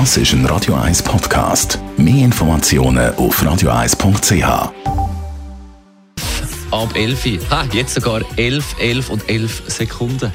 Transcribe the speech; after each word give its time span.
Das 0.00 0.16
ist 0.16 0.32
ein 0.32 0.44
Radio 0.46 0.74
1 0.74 1.04
Podcast. 1.04 1.78
Mehr 1.96 2.24
Informationen 2.24 3.14
auf 3.14 3.40
radio1.ch. 3.40 4.42
Ab 6.72 6.96
11 6.96 7.26
Uhr. 7.26 7.38
Ha, 7.50 7.64
jetzt 7.70 7.94
sogar 7.94 8.22
11, 8.34 8.74
11 8.80 9.10
und 9.10 9.28
11 9.30 9.62
Sekunden. 9.68 10.32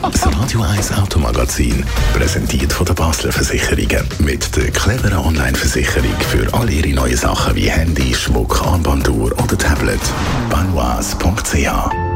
Das 0.00 0.26
Radio 0.28 0.62
1 0.62 0.92
Automagazin, 0.92 1.84
präsentiert 2.14 2.72
von 2.72 2.86
der 2.86 2.94
Basler 2.94 3.32
Versicherungen. 3.32 4.06
Mit 4.20 4.54
der 4.54 4.70
cleveren 4.70 5.18
Online-Versicherung 5.18 6.14
für 6.28 6.54
all 6.54 6.70
Ihre 6.70 6.94
neuen 6.94 7.16
Sachen 7.16 7.56
wie 7.56 7.68
Handy, 7.68 8.14
Schmuck, 8.14 8.62
Armbanduhr 8.64 9.32
oder 9.32 9.58
Tablet. 9.58 10.00
Banois.ch 10.50 12.09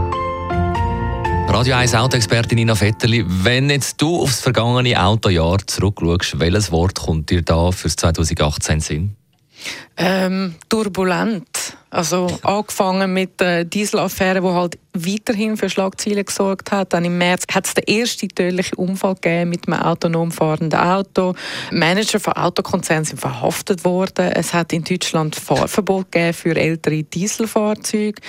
Radio 1.57 1.77
1 1.77 1.95
Autoexpertin 1.95 2.57
Nina 2.57 2.75
Vetterli, 2.75 3.25
wenn 3.29 3.70
jetzt 3.70 4.02
du 4.02 4.23
aufs 4.23 4.41
vergangene 4.41 5.00
Autojahr 5.00 5.59
zurückschaust, 5.64 6.41
welches 6.41 6.73
Wort 6.73 6.98
kommt 6.98 7.30
dir 7.30 7.43
da 7.43 7.70
fürs 7.70 7.95
2018 7.95 8.80
Sinn? 8.80 9.16
Ähm, 9.97 10.56
turbulent. 10.69 11.47
Also 11.91 12.27
angefangen 12.42 13.12
mit 13.12 13.41
der 13.41 13.64
Dieselaffäre, 13.64 14.41
die 14.41 14.48
halt 14.48 14.78
weiterhin 14.95 15.56
für 15.56 15.70
Schlagzeilen 15.70 16.24
gesorgt 16.24 16.72
hat. 16.72 16.92
Dann 16.92 17.05
im 17.05 17.18
März 17.18 17.45
hat 17.52 17.66
es 17.66 17.74
den 17.74 17.84
ersten 17.86 18.28
tödlichen 18.28 18.77
Unfall 18.77 19.14
gegeben 19.14 19.50
mit 19.50 19.69
einem 19.69 19.80
autonom 19.80 20.32
fahrenden 20.32 20.78
Auto. 20.78 21.34
Manager 21.70 22.19
von 22.19 22.32
Autokonzernen 22.32 23.05
sind 23.05 23.20
verhaftet 23.20 23.84
worden. 23.84 24.32
Es 24.32 24.52
hat 24.52 24.72
in 24.72 24.82
Deutschland 24.82 25.36
Fahrverbot 25.36 26.10
gegeben 26.10 26.32
für 26.34 26.56
ältere 26.56 27.05
Dieselfahrzeuge. 27.05 28.20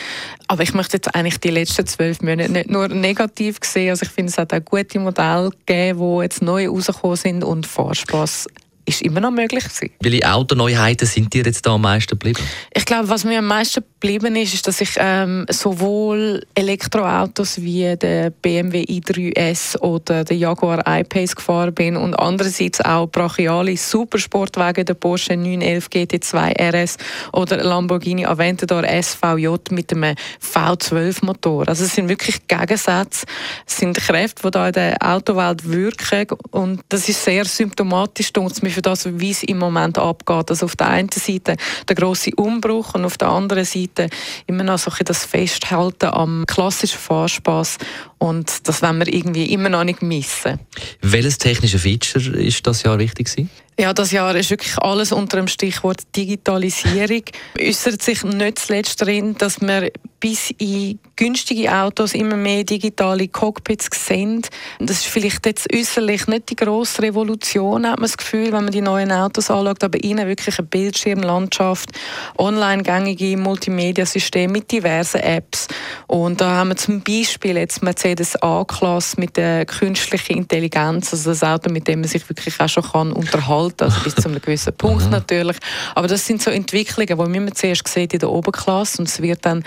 Aber 0.48 0.62
ich 0.62 0.74
möchte 0.76 0.98
jetzt 0.98 1.16
eigentlich 1.16 1.40
die 1.40 1.50
letzten 1.50 1.88
zwölf 1.88 2.22
Monate 2.22 2.52
nicht 2.52 2.70
nur 2.70 2.88
negativ 2.88 3.58
sehen. 3.64 3.90
Also 3.90 4.06
ich 4.06 4.12
finde, 4.12 4.32
es 4.32 4.38
hat 4.38 4.54
auch 4.54 4.64
gute 4.64 5.00
Modelle 5.00 5.50
gegeben, 5.66 6.00
die 6.00 6.24
jetzt 6.24 6.42
neu 6.44 6.68
rausgekommen 6.68 7.18
sind 7.18 7.44
und 7.44 7.66
Fahrspaß 7.66 8.48
ist 8.86 9.02
immer 9.02 9.20
noch 9.20 9.32
möglich 9.32 9.64
gewesen. 9.64 9.92
Welche 10.00 10.32
Autoneuheiten 10.32 11.08
sind 11.08 11.34
dir 11.34 11.44
jetzt 11.44 11.66
da 11.66 11.74
am 11.74 11.82
meisten 11.82 12.12
geblieben? 12.12 12.40
Ich 12.74 12.86
glaube, 12.86 13.10
was 13.10 13.24
mir 13.24 13.40
am 13.40 13.48
meisten 13.48 13.84
geblieben 14.00 14.36
ist, 14.36 14.54
ist, 14.54 14.68
dass 14.68 14.82
ich 14.82 14.92
ähm, 14.98 15.46
sowohl 15.50 16.46
Elektroautos 16.54 17.62
wie 17.62 17.96
der 17.96 18.30
BMW 18.30 18.84
i3S 18.84 19.80
oder 19.80 20.24
der 20.24 20.38
Jaguar 20.38 20.84
I-Pace 20.88 21.36
gefahren 21.36 21.74
bin 21.74 21.98
und 21.98 22.14
andererseits 22.14 22.82
auch 22.82 23.08
brachiale 23.08 23.76
Supersportwagen, 23.76 24.86
der 24.86 24.94
Porsche 24.94 25.36
911 25.36 25.88
GT2 25.88 26.72
RS 26.72 26.98
oder 27.34 27.64
Lamborghini 27.64 28.26
Aventador 28.26 28.84
SVJ 28.84 29.56
mit 29.72 29.92
einem 29.92 30.16
V12-Motor. 30.42 31.68
Also 31.68 31.86
es 31.86 31.96
sind 31.96 32.10
wirklich 32.10 32.48
Gegensätze, 32.48 33.26
es 33.66 33.78
sind 33.78 33.98
Kräfte, 33.98 34.44
die 34.44 34.52
da 34.52 34.68
in 34.68 34.74
der 34.74 34.98
Autowelt 35.02 35.68
wirken 35.68 36.28
und 36.52 36.82
das 36.90 37.10
ist 37.10 37.24
sehr 37.24 37.46
symptomatisch, 37.46 38.32
für 38.76 38.82
das, 38.82 39.08
wie 39.20 39.32
es 39.32 39.42
im 39.44 39.58
Moment 39.58 39.98
abgeht. 39.98 40.50
Also 40.52 40.66
auf 40.66 40.76
der 40.76 40.90
einen 40.90 41.10
Seite 41.12 41.56
der 41.88 41.96
große 41.96 42.32
Umbruch 42.36 42.94
und 42.94 43.06
auf 43.06 43.18
der 43.18 43.30
anderen 43.30 43.66
Seite 43.66 44.10
immer 44.46 44.64
noch 44.64 44.78
so 44.78 44.92
das 45.04 45.26
Festhalten 45.26 46.08
am 46.08 46.46
klassischen 46.46 47.00
Fahrspaß 47.00 47.78
und 48.18 48.68
das 48.68 48.82
wollen 48.82 49.00
wir 49.00 49.14
irgendwie 49.14 49.52
immer 49.52 49.70
noch 49.70 49.84
nicht 49.84 50.02
missen. 50.02 50.60
Welches 51.02 51.38
technische 51.38 51.80
Feature 51.80 52.38
ist 52.38 52.66
das 52.66 52.84
Jahr 52.84 52.98
wichtig 53.00 53.28
gewesen? 53.28 53.50
Ja, 53.78 53.94
das 53.94 54.12
Jahr 54.12 54.34
ist 54.36 54.52
wirklich 54.52 54.78
alles 54.78 55.12
unter 55.12 55.36
dem 55.36 55.50
Stichwort 55.50 56.04
Digitalisierung. 56.16 57.24
Äußert 57.60 58.02
sich 58.02 58.24
nicht 58.24 58.60
zuletzt 58.60 59.02
darin, 59.02 59.36
dass 59.38 59.60
wir 59.60 59.92
bis 60.22 60.50
in 60.58 60.98
günstige 61.18 61.72
Autos 61.72 62.14
immer 62.14 62.38
mehr 62.38 62.64
digitale 62.64 63.28
Cockpits 63.28 63.90
sehen. 63.92 64.44
Das 64.80 65.00
ist 65.00 65.08
vielleicht 65.08 65.46
jetzt 65.46 65.72
äußerlich 65.74 66.28
nicht 66.28 66.50
die 66.50 66.56
grosse 66.56 67.02
Revolution, 67.02 67.86
hat 67.86 68.00
man 68.00 68.08
das 68.08 68.18
Gefühl, 68.18 68.46
wenn 68.54 68.64
man 68.64 68.72
die 68.72 68.82
neuen 68.82 69.12
Autos 69.12 69.52
anschaut, 69.52 69.84
aber 69.84 70.02
innen 70.04 70.28
wirklich 70.28 70.58
eine 70.58 70.68
Bildschirmlandschaft, 70.68 71.92
online 72.38 72.82
gängige 72.82 73.36
Multimedia-Systeme 73.38 74.54
mit 74.54 74.72
diversen 74.72 75.20
Apps. 75.20 75.68
Und 76.08 76.40
da 76.40 76.52
haben 76.52 76.70
wir 76.70 76.78
zum 76.78 77.02
Beispiel 77.02 77.58
jetzt 77.58 77.84
Mercedes 78.06 78.40
A-Klasse 78.40 79.20
mit 79.20 79.36
der 79.36 79.66
künstlichen 79.66 80.38
Intelligenz, 80.38 81.12
also 81.12 81.32
das 81.32 81.42
Auto, 81.44 81.72
mit 81.72 81.88
dem 81.88 82.02
man 82.02 82.08
sich 82.08 82.30
wirklich 82.30 82.60
auch 82.60 82.70
schon 82.70 82.84
kann 82.84 83.12
unterhalten 83.12 83.56
alt, 83.56 83.82
also 83.82 84.00
bis 84.04 84.14
zu 84.14 84.30
einem 84.30 84.40
gewissen 84.40 84.74
Punkt 84.78 85.10
natürlich. 85.10 85.58
Aber 85.96 86.08
das 86.08 86.24
sind 86.24 86.40
so 86.40 86.52
Entwicklungen, 86.52 87.34
die 87.34 87.40
man 87.40 87.56
zuerst 87.56 87.88
sieht 87.88 88.14
in 88.14 88.20
der 88.20 88.30
Oberklasse 88.30 89.00
und 89.00 89.08
es 89.08 89.24
wird 89.24 89.44
dann 89.44 89.64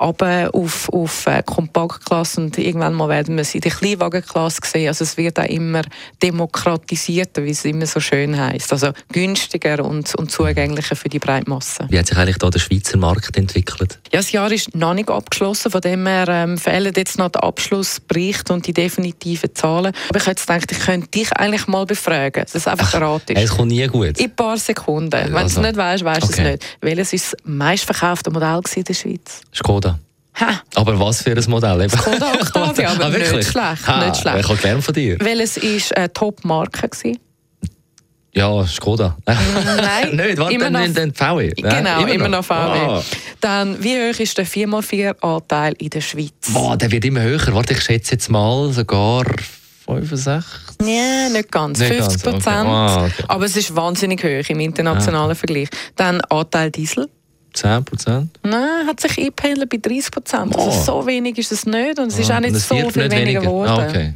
aber 0.00 0.48
auf, 0.54 0.88
auf 0.88 1.26
äh, 1.26 1.42
Kompaktklasse 1.44 2.40
und 2.40 2.56
irgendwann 2.56 2.94
mal 2.94 3.10
werden 3.10 3.36
wir 3.36 3.42
es 3.42 3.54
in 3.54 3.60
der 3.60 3.70
Kleinwagenklasse 3.70 4.60
sehen. 4.64 4.88
Also 4.88 5.04
es 5.04 5.18
wird 5.18 5.38
auch 5.38 5.44
immer 5.44 5.82
demokratisierter, 6.22 7.44
wie 7.44 7.50
es 7.50 7.66
immer 7.66 7.84
so 7.84 8.00
schön 8.00 8.38
heißt. 8.38 8.72
Also 8.72 8.92
günstiger 9.12 9.84
und, 9.84 10.14
und 10.14 10.30
zugänglicher 10.30 10.96
für 10.96 11.10
die 11.10 11.18
Breitmasse. 11.18 11.86
Wie 11.90 11.98
hat 11.98 12.06
sich 12.06 12.16
eigentlich 12.16 12.38
da 12.38 12.48
der 12.48 12.60
Schweizer 12.60 12.96
Markt 12.96 13.36
entwickelt? 13.36 13.98
Ja, 14.10 14.20
das 14.20 14.32
Jahr 14.32 14.50
ist 14.50 14.74
noch 14.74 14.94
nicht 14.94 15.10
abgeschlossen, 15.10 15.70
von 15.70 15.82
dem 15.82 16.06
her 16.06 16.26
ähm, 16.28 16.56
fehlen 16.56 16.94
jetzt 16.96 17.18
noch 17.18 17.28
der 17.28 17.44
Abschlussbericht 17.44 18.50
und 18.50 18.66
die 18.66 18.72
definitiven 18.72 19.54
Zahlen. 19.54 19.92
Aber 20.08 20.18
ich 20.18 20.26
hätte 20.26 20.40
gedacht, 20.40 20.72
ich 20.72 20.80
könnte 20.80 21.08
dich 21.08 21.30
eigentlich 21.34 21.66
mal 21.66 21.84
befragen, 21.84 22.42
dass 22.42 22.54
es 22.54 22.66
einfach 22.66 22.94
erraten 22.94 23.36
ist. 23.36 23.44
Es 23.44 23.50
kommt 23.50 23.68
nie 23.68 23.86
gut. 23.86 24.18
In 24.18 24.30
ein 24.30 24.34
paar 24.34 24.56
Sekunden. 24.56 25.12
Wenn 25.12 25.36
also, 25.36 25.60
du 25.60 25.66
es 25.66 25.72
nicht 25.72 25.76
weißt, 25.76 26.04
weißt 26.04 26.22
du 26.22 26.26
okay. 26.26 26.42
es 26.42 26.50
nicht. 26.52 26.78
Welches 26.80 27.12
ist 27.12 27.32
das 27.34 27.40
meistverkaufte 27.44 28.30
Modell 28.30 28.60
in 28.76 28.84
der 28.84 28.94
Schweiz? 28.94 29.42
Skoda. 29.54 29.89
Ha. 30.40 30.62
Aber 30.74 30.98
was 30.98 31.22
für 31.22 31.32
ein 31.32 31.44
Modell? 31.48 31.82
Eben. 31.82 31.90
Skoda 31.90 32.32
Octavia, 32.32 32.90
aber 32.92 33.04
ah, 33.04 33.08
nicht 33.10 33.26
schlecht. 33.46 33.86
Ha, 33.86 34.06
nicht 34.06 34.20
schlecht. 34.20 34.38
Ich 34.38 34.48
habe 34.48 34.56
gelernt 34.56 34.84
von 34.84 34.94
dir. 34.94 35.16
Welches 35.20 35.56
war 35.56 35.98
eine 35.98 36.12
Top-Marke? 36.12 36.90
Ja, 38.32 38.64
Skoda. 38.66 39.16
Nein, 39.26 39.36
nicht, 40.16 40.38
warte, 40.38 40.54
immer 40.54 40.70
noch, 40.70 40.86
dann 40.94 41.12
VW. 41.12 41.50
Genau, 41.50 42.06
immer, 42.06 42.28
noch, 42.28 42.44
VW. 42.44 42.78
Ah. 42.78 43.02
Dann, 43.40 43.82
wie 43.82 43.96
hoch 43.96 44.18
ist 44.20 44.38
der 44.38 44.46
4x4-Anteil 44.46 45.74
in 45.78 45.90
der 45.90 46.00
Schweiz? 46.00 46.52
Boah, 46.52 46.76
der 46.76 46.90
wird 46.92 47.04
immer 47.04 47.22
höher. 47.22 47.52
Warte, 47.52 47.74
ich 47.74 47.82
schätze 47.82 48.12
jetzt 48.12 48.30
mal 48.30 48.72
sogar 48.72 49.24
65? 49.86 50.44
Ja, 50.82 51.28
nicht 51.28 51.50
ganz. 51.50 51.80
Nicht 51.80 51.92
50 51.92 52.22
Prozent. 52.22 52.44
Okay. 52.46 52.68
Ah, 52.68 53.04
okay. 53.04 53.24
Aber 53.26 53.44
es 53.44 53.56
ist 53.56 53.74
wahnsinnig 53.74 54.22
hoch 54.22 54.48
im 54.48 54.60
internationalen 54.60 55.32
ah. 55.32 55.34
Vergleich. 55.34 55.68
Dann 55.96 56.20
Anteil 56.22 56.70
Diesel. 56.70 57.08
10 57.60 57.84
Prozent? 57.84 58.38
Nein, 58.42 58.86
hat 58.86 59.00
sich 59.00 59.18
eingependelt 59.18 59.68
bei 59.68 59.76
30 59.76 60.10
Prozent. 60.10 60.56
Also 60.56 60.70
oh. 60.70 61.00
so 61.00 61.06
wenig 61.06 61.36
ist 61.38 61.52
es 61.52 61.66
nicht 61.66 61.98
und 61.98 62.08
es 62.08 62.18
ist 62.18 62.30
ah, 62.30 62.36
auch 62.36 62.40
nicht 62.40 62.56
so 62.56 62.74
viel 62.88 63.10
weniger 63.10 63.40
geworden. 63.40 63.70
Ah, 63.70 63.86
okay. 63.86 64.14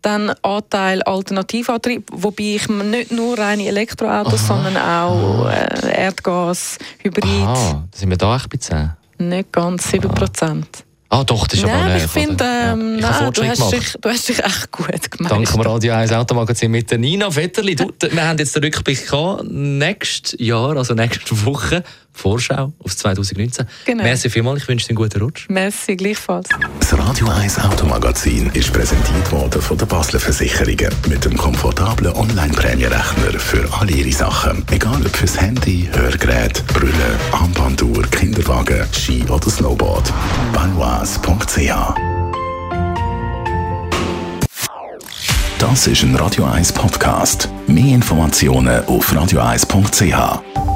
Dann 0.00 0.30
Anteil 0.42 1.02
Alternativantrieb, 1.02 2.08
wobei 2.10 2.56
ich 2.56 2.68
nicht 2.68 3.12
nur 3.12 3.38
reine 3.38 3.66
Elektroautos, 3.66 4.48
Aha. 4.48 4.54
sondern 4.54 4.76
auch 4.76 5.48
äh, 5.48 6.04
Erdgas, 6.04 6.78
Hybrid. 7.02 7.24
Aha, 7.24 7.84
sind 7.94 8.10
wir 8.10 8.16
da 8.16 8.36
echt 8.36 8.48
bei 8.48 8.56
10? 8.56 8.92
Nicht 9.18 9.52
ganz, 9.52 9.90
7 9.90 10.08
Prozent. 10.08 10.85
Ah, 11.08 11.22
doch, 11.24 11.46
das 11.46 11.60
ist 11.60 11.66
nein, 11.66 11.74
aber 11.74 11.94
nicht. 11.94 12.04
Ich 12.06 12.10
finde, 12.10 12.44
ähm, 12.44 12.98
ja. 12.98 13.10
nein, 13.10 13.32
du, 13.32 13.44
hast 13.44 13.72
dich, 13.72 13.94
du 14.00 14.08
hast 14.08 14.28
dich 14.28 14.38
echt 14.38 14.72
gut 14.72 15.10
gemacht. 15.10 15.32
Danke 15.32 15.52
dem 15.52 15.60
Radio 15.60 15.94
1 15.94 16.12
Automagazin 16.12 16.70
mit 16.70 16.90
der 16.90 16.98
Nina 16.98 17.34
Vetterli. 17.34 17.76
Du, 17.76 17.92
wir 18.10 18.26
haben 18.26 18.38
jetzt 18.38 18.56
den 18.56 18.64
Rückblick 18.64 19.08
gehabt. 19.08 19.44
Nächstes 19.48 20.34
Jahr, 20.40 20.76
also 20.76 20.94
nächste 20.94 21.44
Woche, 21.44 21.84
Vorschau 22.16 22.72
auf 22.82 22.96
2019. 22.96 23.66
Genau. 23.84 24.02
Merci 24.02 24.30
vielmals, 24.30 24.62
ich 24.62 24.68
wünsche 24.68 24.86
dir 24.86 24.90
einen 24.90 24.96
guten 24.96 25.20
Rutsch. 25.22 25.46
Merci, 25.48 25.96
gleichfalls. 25.96 26.48
Das 26.80 26.98
Radio 26.98 27.28
1 27.28 27.58
Automagazin 27.60 28.50
ist 28.54 28.72
präsentiert 28.72 29.30
worden 29.30 29.60
von 29.60 29.76
der 29.76 29.86
Basler 29.86 30.18
Versicherungen 30.18 30.90
mit 31.08 31.24
dem 31.24 31.36
komfortablen 31.36 32.12
Online-Prämierechner 32.14 33.38
für 33.38 33.68
alle 33.78 33.92
Ihre 33.92 34.12
Sachen. 34.12 34.64
Egal 34.70 35.04
ob 35.04 35.14
fürs 35.14 35.40
Handy, 35.40 35.88
Hörgerät, 35.92 36.45
Kinderwagen, 38.46 38.86
Ski 38.92 39.24
oder 39.28 39.50
Snowboard. 39.50 40.12
Banois.ch 40.52 41.94
Das 45.58 45.86
ist 45.88 46.02
ein 46.04 46.14
Radio 46.14 46.44
1 46.44 46.72
Podcast. 46.72 47.48
Mehr 47.66 47.96
Informationen 47.96 48.84
auf 48.86 49.12
radio1.ch. 49.12 50.75